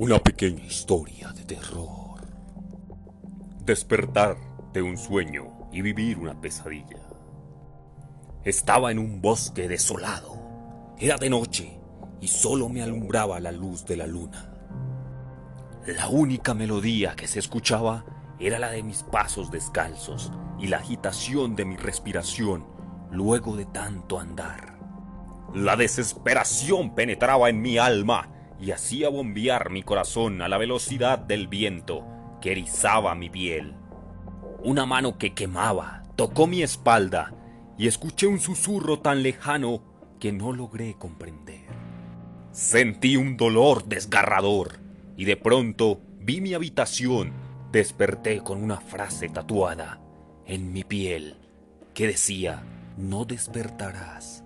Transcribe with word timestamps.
Una 0.00 0.20
pequeña 0.20 0.64
historia 0.64 1.32
de 1.32 1.42
terror. 1.42 2.20
Despertar 3.64 4.36
de 4.72 4.80
un 4.80 4.96
sueño 4.96 5.68
y 5.72 5.82
vivir 5.82 6.18
una 6.18 6.40
pesadilla. 6.40 7.00
Estaba 8.44 8.92
en 8.92 9.00
un 9.00 9.20
bosque 9.20 9.66
desolado. 9.66 10.94
Era 11.00 11.16
de 11.16 11.28
noche 11.28 11.80
y 12.20 12.28
solo 12.28 12.68
me 12.68 12.80
alumbraba 12.80 13.40
la 13.40 13.50
luz 13.50 13.86
de 13.86 13.96
la 13.96 14.06
luna. 14.06 14.52
La 15.84 16.06
única 16.06 16.54
melodía 16.54 17.16
que 17.16 17.26
se 17.26 17.40
escuchaba 17.40 18.04
era 18.38 18.60
la 18.60 18.70
de 18.70 18.84
mis 18.84 19.02
pasos 19.02 19.50
descalzos 19.50 20.30
y 20.60 20.68
la 20.68 20.76
agitación 20.76 21.56
de 21.56 21.64
mi 21.64 21.76
respiración 21.76 22.68
luego 23.10 23.56
de 23.56 23.66
tanto 23.66 24.20
andar. 24.20 24.78
La 25.54 25.74
desesperación 25.74 26.94
penetraba 26.94 27.48
en 27.48 27.60
mi 27.60 27.78
alma 27.78 28.37
y 28.60 28.72
hacía 28.72 29.08
bombear 29.08 29.70
mi 29.70 29.82
corazón 29.82 30.42
a 30.42 30.48
la 30.48 30.58
velocidad 30.58 31.18
del 31.18 31.48
viento 31.48 32.04
que 32.40 32.52
erizaba 32.52 33.14
mi 33.14 33.30
piel. 33.30 33.74
Una 34.62 34.86
mano 34.86 35.18
que 35.18 35.34
quemaba 35.34 36.02
tocó 36.16 36.46
mi 36.46 36.62
espalda 36.62 37.32
y 37.76 37.86
escuché 37.86 38.26
un 38.26 38.40
susurro 38.40 38.98
tan 38.98 39.22
lejano 39.22 39.82
que 40.18 40.32
no 40.32 40.52
logré 40.52 40.96
comprender. 40.98 41.66
Sentí 42.50 43.16
un 43.16 43.36
dolor 43.36 43.84
desgarrador 43.84 44.80
y 45.16 45.24
de 45.24 45.36
pronto 45.36 46.00
vi 46.20 46.40
mi 46.40 46.54
habitación. 46.54 47.32
Desperté 47.70 48.40
con 48.40 48.62
una 48.62 48.80
frase 48.80 49.28
tatuada 49.28 50.00
en 50.46 50.72
mi 50.72 50.82
piel 50.82 51.36
que 51.94 52.06
decía, 52.06 52.64
no 52.96 53.24
despertarás. 53.24 54.42